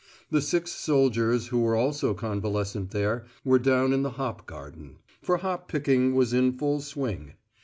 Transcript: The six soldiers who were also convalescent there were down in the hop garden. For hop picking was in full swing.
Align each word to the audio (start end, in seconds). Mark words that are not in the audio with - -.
The 0.31 0.41
six 0.41 0.71
soldiers 0.71 1.49
who 1.49 1.59
were 1.59 1.75
also 1.75 2.15
convalescent 2.15 2.89
there 2.89 3.23
were 3.45 3.59
down 3.59 3.93
in 3.93 4.01
the 4.01 4.09
hop 4.09 4.47
garden. 4.47 4.95
For 5.21 5.37
hop 5.37 5.67
picking 5.67 6.15
was 6.15 6.33
in 6.33 6.57
full 6.57 6.81
swing. 6.81 7.33